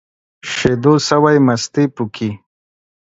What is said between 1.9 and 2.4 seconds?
پوکي.